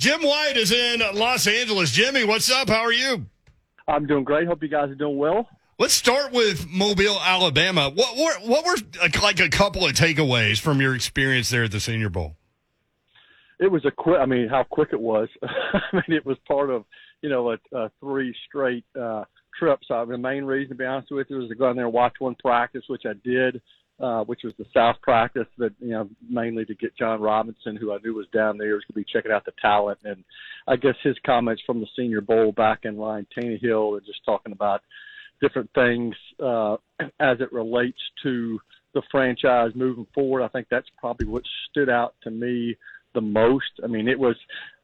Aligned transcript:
Jim 0.00 0.22
Wyatt 0.22 0.56
is 0.56 0.72
in 0.72 1.02
Los 1.12 1.46
Angeles. 1.46 1.90
Jimmy, 1.90 2.24
what's 2.24 2.50
up? 2.50 2.70
How 2.70 2.80
are 2.80 2.92
you? 2.92 3.26
I'm 3.86 4.06
doing 4.06 4.24
great. 4.24 4.48
Hope 4.48 4.62
you 4.62 4.68
guys 4.70 4.88
are 4.88 4.94
doing 4.94 5.18
well. 5.18 5.46
Let's 5.78 5.92
start 5.92 6.32
with 6.32 6.66
Mobile, 6.70 7.20
Alabama. 7.20 7.90
What 7.90 8.16
were 8.16 8.48
what 8.48 8.64
were 8.64 8.76
like 9.20 9.40
a 9.40 9.50
couple 9.50 9.84
of 9.84 9.92
takeaways 9.92 10.58
from 10.58 10.80
your 10.80 10.94
experience 10.94 11.50
there 11.50 11.64
at 11.64 11.72
the 11.72 11.80
Senior 11.80 12.08
Bowl? 12.08 12.34
It 13.58 13.70
was 13.70 13.84
a 13.84 13.90
quick. 13.90 14.18
I 14.18 14.24
mean, 14.24 14.48
how 14.48 14.64
quick 14.64 14.88
it 14.92 15.00
was. 15.00 15.28
I 15.42 15.92
mean, 15.92 16.16
it 16.16 16.24
was 16.24 16.38
part 16.48 16.70
of 16.70 16.86
you 17.20 17.28
know 17.28 17.50
a, 17.50 17.58
a 17.76 17.90
three 18.00 18.34
straight 18.48 18.86
uh, 18.98 19.24
trips. 19.58 19.88
So 19.88 20.06
the 20.06 20.16
main 20.16 20.44
reason, 20.44 20.70
to 20.70 20.76
be 20.76 20.86
honest 20.86 21.10
with 21.10 21.26
you, 21.28 21.36
was 21.36 21.50
to 21.50 21.54
go 21.54 21.66
down 21.66 21.76
there 21.76 21.84
and 21.84 21.92
watch 21.92 22.14
one 22.20 22.36
practice, 22.36 22.84
which 22.88 23.02
I 23.04 23.12
did 23.22 23.60
uh, 24.00 24.24
which 24.24 24.40
was 24.44 24.54
the 24.58 24.64
South 24.74 24.96
practice 25.02 25.46
that 25.58 25.72
you 25.80 25.90
know 25.90 26.08
mainly 26.28 26.64
to 26.64 26.74
get 26.74 26.96
Jon 26.96 27.20
Robinson, 27.20 27.76
who 27.76 27.92
I 27.92 27.98
knew 28.02 28.14
was 28.14 28.26
down 28.32 28.58
there, 28.58 28.74
was 28.74 28.84
going 28.84 29.02
to 29.02 29.06
be 29.06 29.12
checking 29.12 29.32
out 29.32 29.44
the 29.44 29.52
talent, 29.60 29.98
and 30.04 30.24
I 30.66 30.76
guess 30.76 30.94
his 31.02 31.16
comments 31.24 31.62
from 31.66 31.80
the 31.80 31.86
Senior 31.96 32.20
Bowl 32.20 32.52
back 32.52 32.80
in 32.84 32.98
Ryan 32.98 33.26
Tannehill 33.36 33.96
and 33.96 34.06
just 34.06 34.24
talking 34.24 34.52
about 34.52 34.82
different 35.40 35.70
things 35.74 36.14
uh, 36.42 36.76
as 37.20 37.40
it 37.40 37.52
relates 37.52 38.00
to 38.22 38.58
the 38.94 39.02
franchise 39.10 39.72
moving 39.74 40.06
forward. 40.14 40.42
I 40.42 40.48
think 40.48 40.66
that's 40.70 40.88
probably 40.98 41.26
what 41.26 41.42
stood 41.70 41.88
out 41.88 42.14
to 42.22 42.30
me 42.30 42.76
the 43.14 43.20
most. 43.20 43.80
I 43.82 43.86
mean, 43.86 44.08
it 44.08 44.18
was. 44.18 44.36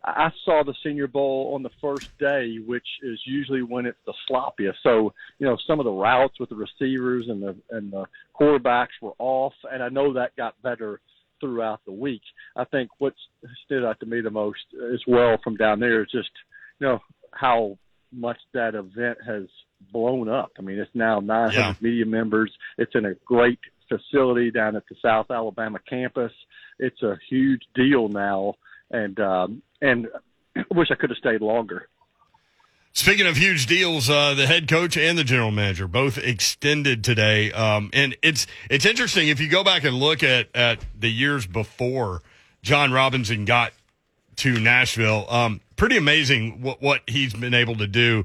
I 0.04 0.30
saw 0.44 0.62
the 0.62 0.74
Senior 0.84 1.08
Bowl 1.08 1.52
on 1.54 1.64
the 1.64 1.70
first 1.80 2.16
day, 2.18 2.58
which 2.64 2.86
is 3.02 3.20
usually 3.26 3.62
when 3.62 3.86
it's 3.86 3.98
the 4.06 4.14
sloppiest. 4.30 4.76
So, 4.84 5.12
you 5.40 5.46
know, 5.46 5.56
some 5.66 5.80
of 5.80 5.84
the 5.84 5.90
routes 5.90 6.38
with 6.38 6.48
the 6.48 6.54
receivers 6.54 7.26
and 7.28 7.42
the 7.42 7.56
and 7.70 7.92
the 7.92 8.06
quarterbacks 8.38 9.00
were 9.02 9.14
off, 9.18 9.54
and 9.70 9.82
I 9.82 9.88
know 9.88 10.12
that 10.14 10.36
got 10.36 10.60
better 10.62 11.00
throughout 11.40 11.80
the 11.84 11.92
week. 11.92 12.22
I 12.54 12.64
think 12.64 12.90
what 12.98 13.14
stood 13.64 13.84
out 13.84 14.00
to 14.00 14.06
me 14.06 14.20
the 14.20 14.30
most 14.30 14.64
as 14.92 15.00
well 15.06 15.36
from 15.42 15.56
down 15.56 15.80
there 15.80 16.02
is 16.02 16.10
just, 16.10 16.30
you 16.80 16.86
know, 16.86 17.00
how 17.32 17.78
much 18.12 18.38
that 18.54 18.74
event 18.74 19.18
has 19.26 19.44
blown 19.92 20.28
up. 20.28 20.52
I 20.58 20.62
mean, 20.62 20.78
it's 20.78 20.90
now 20.94 21.20
900 21.20 21.52
yeah. 21.54 21.74
media 21.80 22.06
members. 22.06 22.52
It's 22.78 22.94
in 22.94 23.04
a 23.04 23.14
great 23.24 23.58
facility 23.88 24.50
down 24.50 24.76
at 24.76 24.84
the 24.88 24.96
South 25.02 25.30
Alabama 25.30 25.78
campus. 25.88 26.32
It's 26.78 27.02
a 27.02 27.18
huge 27.28 27.62
deal 27.74 28.08
now, 28.08 28.54
and 28.90 29.18
um, 29.20 29.62
and 29.80 30.08
I 30.56 30.62
wish 30.70 30.90
I 30.90 30.94
could 30.94 31.10
have 31.10 31.18
stayed 31.18 31.40
longer. 31.40 31.88
Speaking 32.92 33.26
of 33.26 33.36
huge 33.36 33.66
deals, 33.66 34.08
uh, 34.08 34.32
the 34.32 34.46
head 34.46 34.68
coach 34.68 34.96
and 34.96 35.18
the 35.18 35.24
general 35.24 35.50
manager 35.50 35.86
both 35.86 36.16
extended 36.16 37.04
today, 37.04 37.52
um, 37.52 37.90
and 37.92 38.16
it's 38.22 38.46
it's 38.70 38.86
interesting 38.86 39.28
if 39.28 39.40
you 39.40 39.48
go 39.48 39.62
back 39.62 39.84
and 39.84 39.94
look 39.96 40.22
at 40.22 40.48
at 40.54 40.84
the 40.98 41.10
years 41.10 41.46
before 41.46 42.22
Jon 42.62 42.92
Robinson 42.92 43.44
got 43.44 43.72
to 44.36 44.58
Nashville. 44.58 45.26
Um, 45.28 45.60
pretty 45.76 45.96
amazing 45.96 46.62
what 46.62 46.80
what 46.80 47.02
he's 47.06 47.34
been 47.34 47.54
able 47.54 47.76
to 47.76 47.86
do 47.86 48.24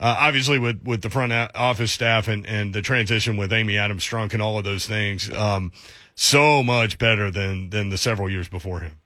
uh, 0.00 0.16
obviously 0.18 0.58
with, 0.58 0.82
with 0.82 1.02
the 1.02 1.10
front 1.10 1.32
office 1.54 1.92
staff 1.92 2.26
and, 2.26 2.46
and 2.46 2.74
the 2.74 2.80
transition 2.80 3.36
with 3.36 3.52
Amy 3.52 3.76
Adams 3.76 4.02
Strunk 4.02 4.32
and 4.32 4.42
all 4.42 4.56
of 4.56 4.64
those 4.64 4.86
things, 4.86 5.30
um, 5.34 5.72
so 6.14 6.62
much 6.62 6.98
better 6.98 7.30
than, 7.30 7.70
than 7.70 7.90
the 7.90 7.98
several 7.98 8.30
years 8.30 8.48
before 8.48 8.80
him. 8.80 9.00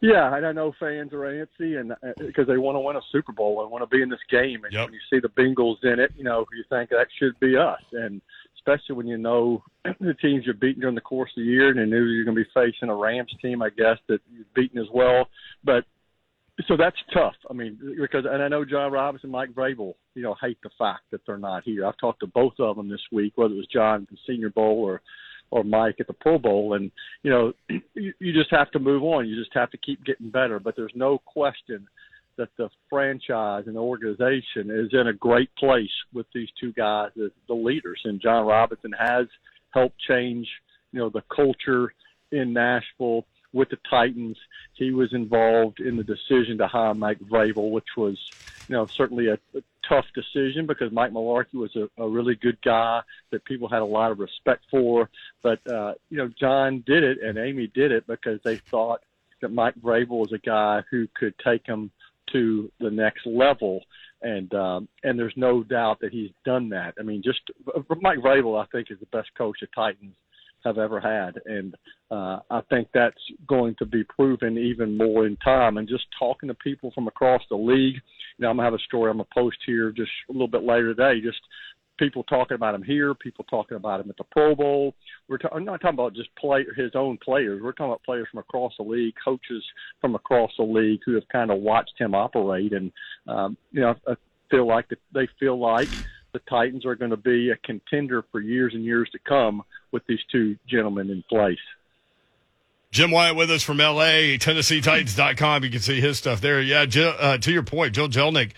Yeah, 0.00 0.36
and 0.36 0.46
I 0.46 0.52
know 0.52 0.74
fans 0.78 1.12
are 1.12 1.20
antsy 1.20 1.80
and 1.80 1.94
because 2.18 2.48
uh, 2.48 2.52
they 2.52 2.58
want 2.58 2.76
to 2.76 2.80
win 2.80 2.96
a 2.96 3.00
Super 3.10 3.32
Bowl 3.32 3.62
and 3.62 3.70
want 3.70 3.82
to 3.82 3.96
be 3.96 4.02
in 4.02 4.10
this 4.10 4.20
game. 4.30 4.62
And 4.64 4.72
yep. 4.72 4.86
when 4.86 4.94
you 4.94 5.00
see 5.10 5.20
the 5.20 5.28
Bengals 5.28 5.82
in 5.82 5.98
it, 5.98 6.12
you 6.16 6.24
know 6.24 6.44
you 6.54 6.64
think 6.68 6.90
that 6.90 7.06
should 7.18 7.38
be 7.40 7.56
us. 7.56 7.80
And 7.92 8.20
especially 8.58 8.94
when 8.94 9.06
you 9.06 9.16
know 9.16 9.62
the 10.00 10.14
teams 10.14 10.44
you're 10.44 10.54
beating 10.54 10.80
during 10.80 10.94
the 10.94 11.00
course 11.00 11.30
of 11.36 11.42
the 11.42 11.48
year, 11.48 11.70
and 11.70 11.78
you 11.78 11.86
knew 11.86 12.04
you're 12.04 12.24
going 12.24 12.36
to 12.36 12.44
be 12.44 12.50
facing 12.52 12.90
a 12.90 12.94
Rams 12.94 13.34
team, 13.40 13.62
I 13.62 13.70
guess 13.70 13.98
that 14.08 14.20
you've 14.30 14.52
beaten 14.54 14.78
as 14.78 14.88
well. 14.92 15.28
But 15.64 15.84
so 16.66 16.76
that's 16.76 16.96
tough. 17.12 17.34
I 17.48 17.54
mean, 17.54 17.78
because 17.98 18.26
and 18.30 18.42
I 18.42 18.48
know 18.48 18.64
Jon 18.64 18.92
Robinson, 18.92 19.30
Mike 19.30 19.52
Vrabel, 19.52 19.94
you 20.14 20.22
know, 20.22 20.36
hate 20.40 20.58
the 20.62 20.70
fact 20.78 21.04
that 21.10 21.22
they're 21.26 21.38
not 21.38 21.64
here. 21.64 21.86
I've 21.86 21.98
talked 21.98 22.20
to 22.20 22.26
both 22.26 22.54
of 22.58 22.76
them 22.76 22.88
this 22.88 23.04
week, 23.10 23.32
whether 23.36 23.54
it 23.54 23.58
was 23.58 23.66
Jon 23.66 24.02
at 24.02 24.10
the 24.10 24.16
Senior 24.26 24.50
Bowl 24.50 24.84
or 24.84 25.00
or 25.50 25.64
Mike 25.64 25.96
at 26.00 26.06
the 26.06 26.12
Pro 26.12 26.38
Bowl, 26.38 26.74
and 26.74 26.90
you 27.22 27.30
know, 27.30 27.52
you, 27.94 28.12
you 28.18 28.32
just 28.32 28.50
have 28.50 28.70
to 28.72 28.78
move 28.78 29.02
on. 29.02 29.28
You 29.28 29.36
just 29.36 29.54
have 29.54 29.70
to 29.70 29.78
keep 29.78 30.04
getting 30.04 30.30
better. 30.30 30.58
But 30.58 30.76
there's 30.76 30.94
no 30.94 31.18
question 31.18 31.88
that 32.36 32.48
the 32.56 32.68
franchise 32.90 33.64
and 33.66 33.76
the 33.76 33.80
organization 33.80 34.70
is 34.70 34.90
in 34.92 35.06
a 35.08 35.12
great 35.12 35.54
place 35.56 35.90
with 36.12 36.26
these 36.34 36.48
two 36.60 36.72
guys 36.72 37.10
as 37.22 37.30
the 37.48 37.54
leaders, 37.54 38.00
and 38.04 38.20
Jon 38.20 38.46
Robinson 38.46 38.92
has 38.98 39.26
helped 39.70 39.98
change, 39.98 40.48
you 40.92 41.00
know, 41.00 41.08
the 41.08 41.22
culture 41.34 41.92
in 42.32 42.52
Nashville 42.52 43.24
with 43.52 43.70
the 43.70 43.78
Titans. 43.88 44.36
He 44.74 44.92
was 44.92 45.12
involved 45.12 45.80
in 45.80 45.96
the 45.96 46.04
decision 46.04 46.58
to 46.58 46.66
hire 46.66 46.94
Mike 46.94 47.20
Vrabel, 47.20 47.70
which 47.70 47.96
was, 47.96 48.18
you 48.68 48.74
know, 48.74 48.86
certainly 48.86 49.28
a, 49.28 49.38
a 49.54 49.62
tough 49.88 50.06
decision 50.14 50.66
because 50.66 50.92
Mike 50.92 51.12
Mularkey 51.12 51.54
was 51.54 51.74
a, 51.76 51.88
a 52.02 52.08
really 52.08 52.34
good 52.34 52.58
guy 52.62 53.00
that 53.30 53.44
people 53.44 53.68
had 53.68 53.82
a 53.82 53.86
lot 53.86 54.10
of 54.10 54.18
respect 54.18 54.64
for. 54.70 55.08
But 55.42 55.60
uh, 55.70 55.94
you 56.10 56.18
know, 56.18 56.30
Jon 56.38 56.82
did 56.86 57.04
it 57.04 57.22
and 57.22 57.38
Amy 57.38 57.66
did 57.68 57.92
it 57.92 58.06
because 58.06 58.40
they 58.42 58.56
thought 58.56 59.00
that 59.40 59.52
Mike 59.52 59.74
Vrabel 59.80 60.20
was 60.20 60.32
a 60.32 60.38
guy 60.38 60.82
who 60.90 61.08
could 61.14 61.34
take 61.38 61.64
them 61.66 61.90
to 62.32 62.70
the 62.80 62.90
next 62.90 63.26
level. 63.26 63.82
And 64.22 64.52
um, 64.54 64.88
and 65.04 65.18
there's 65.18 65.36
no 65.36 65.62
doubt 65.62 66.00
that 66.00 66.12
he's 66.12 66.30
done 66.44 66.70
that. 66.70 66.94
I 66.98 67.02
mean, 67.02 67.22
just 67.22 67.40
Mike 68.00 68.18
Vrabel, 68.18 68.60
I 68.60 68.66
think, 68.72 68.90
is 68.90 68.98
the 68.98 69.06
best 69.06 69.28
coach 69.36 69.58
the 69.60 69.68
Titans 69.74 70.14
have 70.64 70.78
ever 70.78 71.00
had. 71.00 71.40
And 71.46 71.74
uh, 72.10 72.40
I 72.50 72.60
think 72.70 72.88
that's 72.92 73.20
going 73.46 73.74
to 73.78 73.86
be 73.86 74.04
proven 74.04 74.58
even 74.58 74.96
more 74.96 75.26
in 75.26 75.36
time. 75.38 75.76
And 75.76 75.88
just 75.88 76.04
talking 76.18 76.48
to 76.48 76.54
people 76.54 76.90
from 76.94 77.08
across 77.08 77.42
the 77.50 77.56
league, 77.56 77.94
you 77.94 78.42
know, 78.42 78.50
I'm 78.50 78.56
gonna 78.56 78.66
have 78.66 78.74
a 78.74 78.78
story 78.80 79.10
I'm 79.10 79.18
gonna 79.18 79.28
post 79.32 79.58
here 79.66 79.90
just 79.90 80.10
a 80.28 80.32
little 80.32 80.48
bit 80.48 80.62
later 80.62 80.94
today. 80.94 81.20
Just 81.20 81.40
people 81.98 82.22
talking 82.24 82.54
about 82.54 82.74
him 82.74 82.82
here, 82.82 83.14
people 83.14 83.44
talking 83.48 83.76
about 83.76 84.00
him 84.00 84.10
at 84.10 84.16
the 84.16 84.24
Pro 84.24 84.54
Bowl. 84.54 84.94
We're 85.28 85.38
ta- 85.38 85.48
I'm 85.54 85.64
not 85.64 85.80
talking 85.80 85.94
about 85.98 86.14
just 86.14 86.34
play 86.36 86.64
his 86.76 86.90
own 86.94 87.18
players. 87.24 87.62
We're 87.62 87.72
talking 87.72 87.86
about 87.86 88.04
players 88.04 88.28
from 88.30 88.40
across 88.40 88.72
the 88.78 88.84
league, 88.84 89.14
coaches 89.22 89.64
from 90.00 90.14
across 90.14 90.50
the 90.58 90.64
league 90.64 91.00
who 91.06 91.14
have 91.14 91.28
kind 91.30 91.50
of 91.50 91.58
watched 91.60 91.94
him 91.98 92.14
operate. 92.14 92.72
And 92.72 92.92
um, 93.26 93.56
you 93.72 93.80
know, 93.80 93.94
I 94.06 94.14
feel 94.50 94.66
like 94.66 94.88
that 94.88 94.98
they 95.14 95.28
feel 95.38 95.58
like 95.58 95.90
the 96.32 96.40
Titans 96.50 96.84
are 96.84 96.94
going 96.94 97.10
to 97.10 97.16
be 97.16 97.50
a 97.50 97.56
contender 97.66 98.24
for 98.30 98.40
years 98.40 98.72
and 98.74 98.84
years 98.84 99.08
to 99.12 99.18
come 99.26 99.62
with 99.96 100.06
these 100.06 100.20
two 100.30 100.58
gentlemen 100.68 101.08
in 101.08 101.24
place. 101.26 101.58
Jim 102.90 103.10
Wyatt 103.10 103.34
with 103.34 103.50
us 103.50 103.62
from 103.62 103.78
LA, 103.78 104.36
TennesseeTitans.com. 104.36 105.64
You 105.64 105.70
can 105.70 105.80
see 105.80 106.00
his 106.02 106.18
stuff 106.18 106.42
there. 106.42 106.60
Yeah, 106.60 106.84
Jill, 106.84 107.14
uh, 107.18 107.38
to 107.38 107.50
your 107.50 107.62
point, 107.62 107.94
Joe 107.94 108.08
Jelnick 108.08 108.52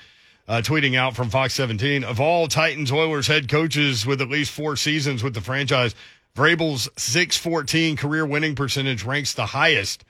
uh, 0.48 0.62
tweeting 0.64 0.96
out 0.96 1.14
from 1.14 1.30
Fox 1.30 1.54
17 1.54 2.02
of 2.02 2.20
all 2.20 2.48
Titans 2.48 2.90
Oilers 2.90 3.28
head 3.28 3.48
coaches 3.48 4.04
with 4.04 4.20
at 4.20 4.28
least 4.28 4.50
four 4.50 4.74
seasons 4.74 5.22
with 5.22 5.34
the 5.34 5.40
franchise, 5.40 5.94
Vrabel's 6.34 6.88
614 6.96 7.96
career 7.96 8.26
winning 8.26 8.56
percentage 8.56 9.04
ranks 9.04 9.34
the 9.34 9.46
highest, 9.46 10.04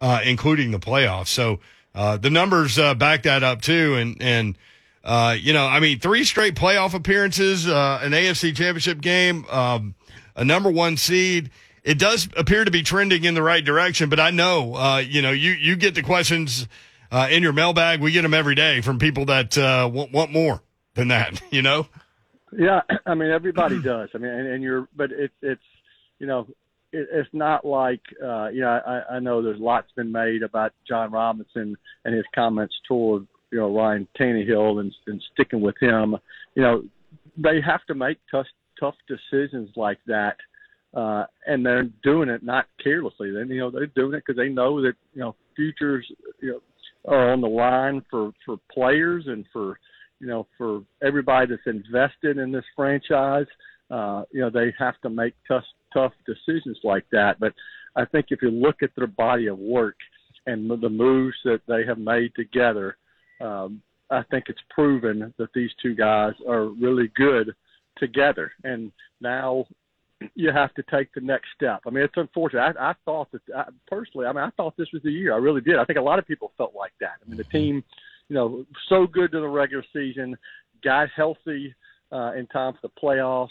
uh, 0.00 0.20
including 0.24 0.72
the 0.72 0.80
playoffs. 0.80 1.28
So 1.28 1.60
uh, 1.94 2.16
the 2.16 2.30
numbers 2.30 2.78
uh, 2.78 2.94
back 2.94 3.22
that 3.22 3.44
up 3.44 3.62
too. 3.62 3.94
And, 3.94 4.20
and, 4.20 4.58
uh, 5.04 5.36
you 5.38 5.52
know, 5.52 5.66
I 5.66 5.80
mean, 5.80 6.00
three 6.00 6.24
straight 6.24 6.54
playoff 6.54 6.94
appearances, 6.94 7.66
an 7.66 8.12
AFC 8.12 8.54
championship 8.56 9.00
game, 9.00 9.44
um, 9.50 9.94
a 10.36 10.44
number 10.44 10.70
one 10.70 10.96
seed. 10.96 11.50
It 11.82 11.98
does 11.98 12.28
appear 12.36 12.64
to 12.64 12.70
be 12.70 12.82
trending 12.82 13.24
in 13.24 13.34
the 13.34 13.42
right 13.42 13.64
direction, 13.64 14.08
but 14.08 14.18
I 14.18 14.30
know, 14.30 14.74
uh, 14.74 14.98
you 14.98 15.20
know, 15.20 15.30
you, 15.30 15.50
you 15.52 15.76
get 15.76 15.94
the 15.94 16.02
questions, 16.02 16.66
uh, 17.12 17.28
in 17.30 17.42
your 17.42 17.52
mailbag. 17.52 18.00
We 18.00 18.10
get 18.10 18.22
them 18.22 18.34
every 18.34 18.54
day 18.54 18.80
from 18.80 18.98
people 18.98 19.26
that, 19.26 19.56
uh, 19.58 19.88
want, 19.92 20.10
want 20.10 20.32
more 20.32 20.62
than 20.94 21.08
that, 21.08 21.40
you 21.50 21.62
know? 21.62 21.86
Yeah. 22.56 22.80
I 23.06 23.14
mean, 23.14 23.30
everybody 23.30 23.80
does. 23.80 24.08
I 24.14 24.18
mean, 24.18 24.30
and, 24.30 24.48
and 24.48 24.62
you're, 24.62 24.88
but 24.96 25.10
it's, 25.12 25.34
it's, 25.42 25.62
you 26.18 26.26
know, 26.26 26.46
it, 26.92 27.08
it's 27.12 27.28
not 27.32 27.64
like, 27.64 28.00
uh, 28.22 28.48
you 28.48 28.62
know, 28.62 28.68
I, 28.68 29.16
I 29.16 29.18
know 29.18 29.42
there's 29.42 29.60
lots 29.60 29.90
been 29.94 30.12
made 30.12 30.42
about 30.42 30.72
Jon 30.88 31.10
Robinson 31.10 31.76
and 32.04 32.14
his 32.14 32.24
comments 32.34 32.74
toward, 32.88 33.26
you 33.50 33.58
know, 33.58 33.76
Ryan 33.76 34.08
Tannehill 34.18 34.80
and, 34.80 34.92
and 35.06 35.22
sticking 35.32 35.60
with 35.60 35.76
him. 35.80 36.16
You 36.54 36.62
know, 36.62 36.84
they 37.36 37.60
have 37.60 37.84
to 37.86 37.94
make 37.94 38.18
tough 38.30 38.46
tough 38.78 38.94
decisions 39.08 39.70
like 39.76 39.98
that, 40.06 40.36
uh, 40.94 41.24
and 41.46 41.64
they're 41.64 41.88
doing 42.02 42.28
it 42.28 42.42
not 42.42 42.66
carelessly. 42.82 43.32
Then 43.32 43.48
you 43.48 43.60
know 43.60 43.70
they're 43.70 43.86
doing 43.86 44.14
it 44.14 44.24
because 44.26 44.36
they 44.36 44.48
know 44.48 44.80
that 44.82 44.94
you 45.14 45.20
know 45.20 45.34
futures 45.56 46.06
you 46.40 46.52
know 46.52 46.60
are 47.12 47.32
on 47.32 47.40
the 47.40 47.48
line 47.48 48.02
for 48.10 48.32
for 48.44 48.58
players 48.72 49.24
and 49.26 49.44
for 49.52 49.78
you 50.20 50.26
know 50.26 50.46
for 50.56 50.82
everybody 51.02 51.46
that's 51.46 51.66
invested 51.66 52.38
in 52.38 52.52
this 52.52 52.64
franchise. 52.76 53.46
Uh, 53.90 54.22
you 54.32 54.40
know 54.40 54.50
they 54.50 54.72
have 54.78 55.00
to 55.02 55.10
make 55.10 55.34
tough 55.46 55.64
tough 55.92 56.12
decisions 56.26 56.78
like 56.84 57.04
that. 57.12 57.38
But 57.40 57.52
I 57.96 58.04
think 58.04 58.26
if 58.30 58.42
you 58.42 58.50
look 58.50 58.82
at 58.82 58.90
their 58.96 59.06
body 59.06 59.46
of 59.46 59.58
work 59.58 59.96
and 60.46 60.70
the 60.70 60.88
moves 60.88 61.36
that 61.44 61.60
they 61.66 61.84
have 61.86 61.98
made 61.98 62.34
together, 62.34 62.96
um, 63.40 63.80
I 64.10 64.22
think 64.30 64.44
it's 64.48 64.60
proven 64.70 65.32
that 65.38 65.48
these 65.54 65.70
two 65.82 65.94
guys 65.94 66.34
are 66.48 66.66
really 66.66 67.10
good 67.16 67.54
together. 67.98 68.52
And 68.64 68.92
now, 69.20 69.66
you 70.34 70.50
have 70.52 70.72
to 70.74 70.82
take 70.90 71.12
the 71.14 71.20
next 71.20 71.48
step. 71.54 71.80
I 71.86 71.90
mean, 71.90 72.04
it's 72.04 72.16
unfortunate. 72.16 72.76
I, 72.78 72.90
I 72.90 72.94
thought 73.04 73.30
that 73.32 73.42
I, 73.54 73.64
personally, 73.86 74.26
I 74.26 74.32
mean, 74.32 74.44
I 74.44 74.50
thought 74.56 74.76
this 74.76 74.92
was 74.92 75.02
the 75.02 75.10
year. 75.10 75.34
I 75.34 75.38
really 75.38 75.60
did. 75.60 75.76
I 75.76 75.84
think 75.84 75.98
a 75.98 76.02
lot 76.02 76.18
of 76.18 76.26
people 76.26 76.52
felt 76.56 76.74
like 76.74 76.92
that. 77.00 77.16
I 77.24 77.28
mean, 77.28 77.36
the 77.36 77.44
team, 77.44 77.82
you 78.28 78.34
know, 78.34 78.64
so 78.88 79.06
good 79.06 79.32
to 79.32 79.40
the 79.40 79.48
regular 79.48 79.84
season, 79.92 80.36
got 80.82 81.08
healthy 81.14 81.74
uh, 82.12 82.32
in 82.32 82.46
time 82.46 82.74
for 82.74 82.80
the 82.82 83.00
playoffs, 83.02 83.48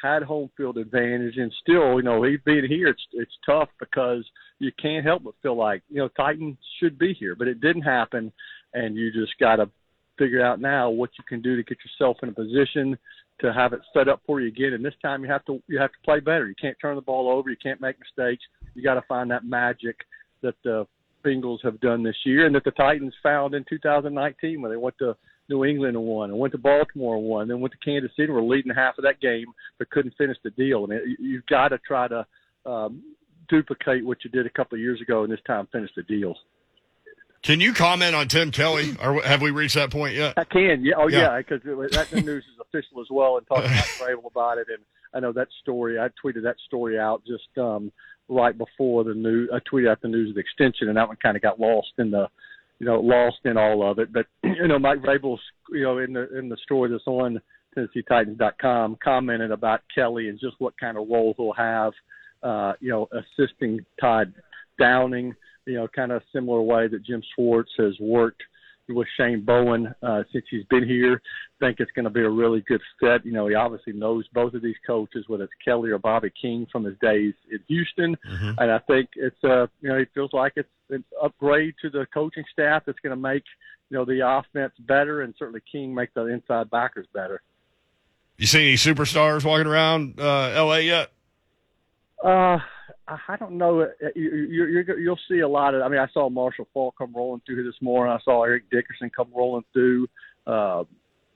had 0.00 0.22
home 0.22 0.50
field 0.56 0.78
advantage, 0.78 1.36
and 1.36 1.52
still, 1.60 1.96
you 1.96 2.02
know, 2.02 2.22
he 2.22 2.36
being 2.44 2.66
here, 2.68 2.88
it's 2.88 3.02
it's 3.12 3.32
tough 3.46 3.68
because 3.80 4.24
you 4.58 4.70
can't 4.80 5.04
help 5.04 5.24
but 5.24 5.34
feel 5.42 5.56
like 5.56 5.82
you 5.88 5.96
know 5.96 6.08
Titans 6.08 6.56
should 6.80 6.98
be 6.98 7.14
here, 7.14 7.34
but 7.34 7.48
it 7.48 7.60
didn't 7.60 7.82
happen, 7.82 8.32
and 8.74 8.96
you 8.96 9.12
just 9.12 9.38
got 9.38 9.56
to 9.56 9.68
figure 10.18 10.44
out 10.44 10.60
now 10.60 10.90
what 10.90 11.10
you 11.18 11.24
can 11.28 11.42
do 11.42 11.56
to 11.56 11.62
get 11.62 11.78
yourself 11.84 12.18
in 12.22 12.28
a 12.28 12.32
position 12.32 12.96
to 13.40 13.52
have 13.52 13.72
it 13.72 13.80
set 13.92 14.08
up 14.08 14.20
for 14.26 14.40
you 14.40 14.48
again. 14.48 14.72
And 14.74 14.84
this 14.84 14.94
time 15.02 15.22
you 15.22 15.30
have 15.30 15.44
to 15.46 15.62
you 15.66 15.78
have 15.78 15.92
to 15.92 15.98
play 16.04 16.20
better. 16.20 16.46
You 16.46 16.54
can't 16.60 16.76
turn 16.80 16.96
the 16.96 17.02
ball 17.02 17.28
over. 17.30 17.50
You 17.50 17.56
can't 17.62 17.80
make 17.80 17.96
mistakes. 17.98 18.44
You 18.74 18.82
got 18.82 18.94
to 18.94 19.02
find 19.02 19.30
that 19.30 19.44
magic 19.44 19.96
that 20.42 20.54
the 20.62 20.86
Bengals 21.24 21.64
have 21.64 21.80
done 21.80 22.02
this 22.02 22.16
year, 22.24 22.46
and 22.46 22.54
that 22.54 22.64
the 22.64 22.70
Titans 22.72 23.14
found 23.22 23.54
in 23.54 23.64
2019 23.68 24.60
when 24.60 24.70
they 24.70 24.76
went 24.76 24.96
to 24.98 25.16
New 25.48 25.64
England 25.64 25.96
and 25.96 26.04
won, 26.04 26.30
and 26.30 26.38
went 26.38 26.52
to 26.52 26.58
Baltimore 26.58 27.16
and 27.16 27.24
won, 27.24 27.48
then 27.48 27.60
went 27.60 27.72
to 27.72 27.78
Kansas 27.84 28.10
City, 28.16 28.30
were 28.30 28.42
leading 28.42 28.74
half 28.74 28.98
of 28.98 29.04
that 29.04 29.20
game, 29.20 29.46
but 29.78 29.90
couldn't 29.90 30.14
finish 30.16 30.36
the 30.42 30.50
deal. 30.50 30.84
And 30.84 30.92
it, 30.92 31.02
you've 31.18 31.46
got 31.46 31.68
to 31.68 31.78
try 31.78 32.08
to 32.08 32.26
um, 32.66 33.02
duplicate 33.48 34.04
what 34.04 34.24
you 34.24 34.30
did 34.30 34.46
a 34.46 34.50
couple 34.50 34.76
of 34.76 34.80
years 34.80 35.00
ago, 35.00 35.22
and 35.22 35.32
this 35.32 35.40
time 35.46 35.68
finish 35.72 35.90
the 35.96 36.02
deal. 36.02 36.34
Can 37.44 37.60
you 37.60 37.74
comment 37.74 38.14
on 38.14 38.26
Tim 38.26 38.50
Kelly, 38.50 38.96
or 39.02 39.20
have 39.22 39.42
we 39.42 39.50
reached 39.50 39.74
that 39.74 39.90
point 39.90 40.14
yet? 40.14 40.32
I 40.38 40.44
can. 40.44 40.82
Yeah. 40.82 40.94
Oh, 40.96 41.08
yeah. 41.08 41.36
Because 41.36 41.60
yeah, 41.62 41.86
that 41.92 42.24
news 42.24 42.42
is 42.42 42.58
official 42.58 43.02
as 43.02 43.06
well, 43.10 43.36
and 43.36 43.46
talking 43.46 43.66
about 43.66 43.84
Vrabel 43.84 44.26
about 44.30 44.56
it. 44.56 44.68
And 44.70 44.78
I 45.12 45.20
know 45.20 45.30
that 45.32 45.48
story. 45.60 45.98
I 45.98 46.08
tweeted 46.24 46.42
that 46.44 46.56
story 46.66 46.98
out 46.98 47.22
just 47.26 47.58
um, 47.58 47.92
right 48.30 48.56
before 48.56 49.04
the 49.04 49.12
news. 49.12 49.50
I 49.52 49.58
tweeted 49.58 49.90
out 49.90 50.00
the 50.00 50.08
news 50.08 50.30
of 50.30 50.36
the 50.36 50.40
extension, 50.40 50.88
and 50.88 50.96
that 50.96 51.06
one 51.06 51.18
kind 51.22 51.36
of 51.36 51.42
got 51.42 51.60
lost 51.60 51.92
in 51.98 52.10
the, 52.10 52.28
you 52.78 52.86
know, 52.86 52.98
lost 52.98 53.36
in 53.44 53.58
all 53.58 53.88
of 53.88 53.98
it. 53.98 54.10
But 54.10 54.24
you 54.42 54.66
know, 54.66 54.78
Mike 54.78 55.02
Vrabel's, 55.02 55.42
you 55.68 55.82
know, 55.82 55.98
in 55.98 56.14
the 56.14 56.38
in 56.38 56.48
the 56.48 56.56
story 56.64 56.90
that's 56.90 57.06
on 57.06 57.42
TennesseeTitans.com, 57.76 58.96
commented 59.04 59.50
about 59.50 59.82
Kelly 59.94 60.30
and 60.30 60.40
just 60.40 60.56
what 60.60 60.78
kind 60.80 60.96
of 60.96 61.08
role 61.10 61.34
he'll 61.36 61.52
have. 61.52 61.92
Uh, 62.42 62.72
you 62.80 62.88
know, 62.88 63.06
assisting 63.12 63.84
Todd 64.00 64.32
Downing 64.78 65.34
you 65.66 65.74
know, 65.74 65.88
kind 65.88 66.12
of 66.12 66.22
similar 66.32 66.62
way 66.62 66.88
that 66.88 67.04
Jim 67.04 67.22
Schwartz 67.34 67.70
has 67.78 67.94
worked 68.00 68.42
with 68.88 69.08
Shane 69.16 69.42
Bowen 69.42 69.94
uh, 70.02 70.24
since 70.32 70.44
he's 70.50 70.64
been 70.66 70.86
here. 70.86 71.20
I 71.60 71.66
think 71.66 71.80
it's 71.80 71.90
going 71.92 72.04
to 72.04 72.10
be 72.10 72.20
a 72.20 72.28
really 72.28 72.62
good 72.68 72.82
fit. 73.00 73.24
You 73.24 73.32
know, 73.32 73.48
he 73.48 73.54
obviously 73.54 73.94
knows 73.94 74.26
both 74.34 74.54
of 74.54 74.62
these 74.62 74.76
coaches, 74.86 75.24
whether 75.26 75.44
it's 75.44 75.52
Kelly 75.64 75.90
or 75.90 75.98
Bobby 75.98 76.30
King 76.40 76.66
from 76.70 76.84
his 76.84 76.96
days 77.00 77.34
in 77.50 77.60
Houston, 77.68 78.16
mm-hmm. 78.28 78.58
and 78.58 78.70
I 78.70 78.78
think 78.80 79.10
it's 79.16 79.42
uh, 79.42 79.66
you 79.80 79.88
know, 79.88 79.98
he 79.98 80.04
feels 80.14 80.32
like 80.32 80.52
it's 80.56 80.68
an 80.90 81.04
upgrade 81.22 81.74
to 81.82 81.90
the 81.90 82.06
coaching 82.12 82.44
staff 82.52 82.82
that's 82.86 82.98
going 83.00 83.16
to 83.16 83.20
make 83.20 83.44
you 83.90 83.96
know 83.96 84.04
the 84.04 84.26
offense 84.26 84.72
better, 84.80 85.22
and 85.22 85.34
certainly 85.38 85.60
King 85.70 85.94
make 85.94 86.12
the 86.14 86.26
inside 86.26 86.70
backers 86.70 87.06
better. 87.14 87.40
You 88.36 88.46
see 88.46 88.68
any 88.68 88.74
superstars 88.74 89.44
walking 89.44 89.66
around 89.66 90.18
uh, 90.18 90.50
L.A. 90.54 90.80
yet? 90.80 91.12
Uh, 92.22 92.58
I 93.06 93.36
don't 93.36 93.58
know. 93.58 93.82
Uh, 93.82 93.86
you, 94.14 94.30
you, 94.50 94.84
you'll 94.98 95.18
see 95.28 95.40
a 95.40 95.48
lot 95.48 95.74
of. 95.74 95.82
I 95.82 95.88
mean, 95.88 96.00
I 96.00 96.06
saw 96.12 96.30
Marshall 96.30 96.68
Faulk 96.72 96.96
come 96.96 97.12
rolling 97.14 97.42
through 97.44 97.56
here 97.56 97.64
this 97.64 97.80
morning. 97.82 98.12
I 98.12 98.22
saw 98.24 98.44
Eric 98.44 98.70
Dickerson 98.70 99.10
come 99.14 99.28
rolling 99.34 99.64
through. 99.72 100.08
Uh, 100.46 100.84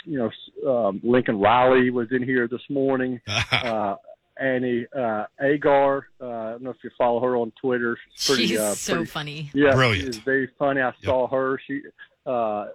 you 0.04 0.18
know, 0.18 0.70
um, 0.70 1.00
Lincoln 1.04 1.38
Riley 1.38 1.90
was 1.90 2.08
in 2.10 2.22
here 2.22 2.48
this 2.48 2.62
morning. 2.70 3.20
uh, 3.52 3.96
Annie 4.38 4.86
uh, 4.96 5.24
Agar. 5.40 6.06
Uh, 6.20 6.26
I 6.26 6.50
don't 6.52 6.62
know 6.62 6.70
if 6.70 6.76
you 6.82 6.90
follow 6.96 7.20
her 7.20 7.36
on 7.36 7.52
Twitter. 7.60 7.98
She's, 8.14 8.26
pretty, 8.26 8.46
she's 8.46 8.58
uh, 8.58 8.74
so 8.74 8.94
pretty, 8.94 9.10
funny. 9.10 9.50
Yeah, 9.52 9.74
brilliant. 9.74 10.14
She's 10.14 10.24
very 10.24 10.48
funny. 10.58 10.80
I 10.80 10.86
yep. 10.86 10.94
saw 11.02 11.28
her. 11.28 11.60
She 11.66 11.82
uh, 12.24 12.66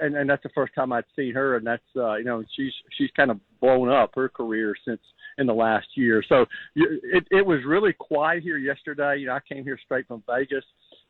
and 0.00 0.16
and 0.16 0.28
that's 0.28 0.42
the 0.42 0.50
first 0.50 0.74
time 0.74 0.92
I'd 0.92 1.04
seen 1.14 1.34
her, 1.34 1.56
and 1.56 1.66
that's 1.66 1.82
uh, 1.96 2.16
you 2.16 2.24
know 2.24 2.42
she's 2.54 2.72
she's 2.96 3.10
kind 3.16 3.30
of 3.30 3.40
blown 3.60 3.88
up 3.88 4.12
her 4.14 4.28
career 4.28 4.74
since 4.86 5.00
in 5.38 5.46
the 5.46 5.54
last 5.54 5.86
year. 5.94 6.22
So 6.28 6.46
it, 6.74 7.26
it 7.30 7.46
was 7.46 7.60
really 7.66 7.92
quiet 7.92 8.42
here 8.42 8.58
yesterday. 8.58 9.18
You 9.18 9.26
know, 9.26 9.34
I 9.34 9.40
came 9.52 9.64
here 9.64 9.78
straight 9.84 10.06
from 10.06 10.22
Vegas 10.26 10.64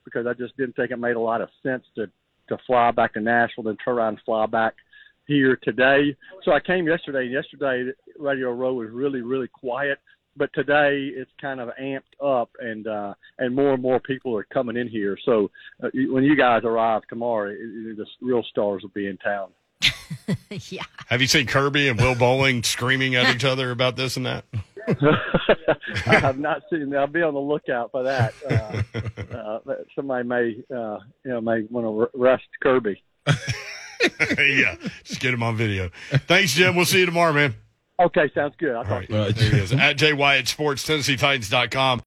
because 0.05 0.26
I 0.26 0.32
just 0.32 0.56
didn't 0.56 0.76
think 0.76 0.90
it 0.90 0.99
made 0.99 1.17
a 1.17 1.20
lot 1.20 1.40
of 1.40 1.49
sense 1.62 1.84
to 1.96 2.06
to 2.49 2.56
fly 2.67 2.93
back 2.93 3.14
to 3.14 3.20
Nashville, 3.20 3.64
then 3.64 3.76
turn 3.84 3.96
around 3.96 4.08
and 4.14 4.20
fly 4.25 4.46
back 4.46 4.75
here 5.26 5.58
today. 5.62 6.17
So 6.44 6.52
I 6.52 6.61
came 6.61 6.87
yesterday, 6.87 7.25
and 7.25 7.32
yesterday 7.32 7.90
Radio 8.19 8.52
Row 8.52 8.75
was 8.75 8.88
really, 8.90 9.20
really 9.20 9.49
quiet. 9.49 9.99
But 10.37 10.50
today 10.55 11.11
it's 11.14 11.31
kind 11.40 11.61
of 11.61 11.70
amped 11.81 12.02
up, 12.22 12.50
and 12.61 12.87
uh, 12.87 13.14
and 13.38 13.56
more 13.56 13.72
and 13.72 13.82
more 13.82 13.99
people 13.99 14.37
are 14.37 14.44
coming 14.44 14.76
in 14.76 14.87
here. 14.87 15.17
So 15.25 15.50
uh, 15.82 15.88
when 15.94 16.25
you 16.25 16.37
guys 16.37 16.62
arrive 16.64 17.02
tomorrow, 17.08 17.50
it, 17.50 17.56
it, 17.58 17.96
the 17.96 18.06
real 18.20 18.44
stars 18.50 18.82
will 18.82 18.90
be 18.90 19.08
in 19.08 19.17
town. 19.17 19.49
yeah. 20.70 20.85
Have 21.08 21.20
you 21.20 21.26
seen 21.26 21.47
Kirby 21.47 21.88
and 21.88 22.00
Will 22.00 22.14
Bowling 22.14 22.62
screaming 22.62 23.14
at 23.14 23.35
each 23.35 23.44
other 23.44 23.70
about 23.70 23.97
this 23.97 24.17
and 24.17 24.26
that? 24.26 24.44
I 26.06 26.19
have 26.19 26.38
not 26.38 26.62
seen. 26.70 26.91
That. 26.91 26.99
I'll 26.99 27.06
be 27.06 27.23
on 27.23 27.35
the 27.35 27.41
lookout 27.41 27.91
for 27.91 28.05
that. 28.05 28.35
Uh, 28.49 28.82
uh, 29.37 29.75
somebody 29.94 30.29
may, 30.29 30.56
uh, 30.75 30.99
you 31.25 31.31
know, 31.31 31.41
may 31.41 31.62
want 31.70 31.87
to 32.12 32.19
arrest 32.19 32.44
Kirby. 32.62 33.03
yeah, 34.38 34.76
just 35.03 35.20
get 35.20 35.35
him 35.35 35.43
on 35.43 35.56
video. 35.56 35.91
Thanks, 36.11 36.55
Jim. 36.55 36.76
We'll 36.76 36.85
see 36.85 37.00
you 37.00 37.06
tomorrow, 37.06 37.32
man. 37.32 37.55
Okay, 37.99 38.31
sounds 38.35 38.55
good. 38.58 38.75
I'll 38.75 38.85
talk 38.85 38.93
right. 38.93 39.08
to 39.08 39.14
you. 39.14 39.32
There 39.32 39.50
he 39.50 39.58
is. 39.58 39.73
At 39.73 39.97
Jay 39.97 40.12
Wyatt 40.12 40.47
Sports, 40.47 40.87
TennesseeTitans.com. 40.87 41.94